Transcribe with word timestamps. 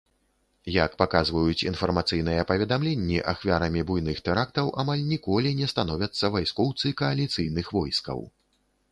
Як 0.83 0.91
паказваюць 0.99 1.65
інфармацыйныя 1.71 2.45
паведамленні, 2.51 3.19
ахвярамі 3.31 3.83
буйных 3.89 4.21
тэрактаў 4.29 4.71
амаль 4.83 5.03
ніколі 5.11 5.49
не 5.59 5.67
становяцца 5.73 6.31
вайскоўцы 6.37 6.93
кааліцыйных 7.03 7.67
войскаў. 7.77 8.25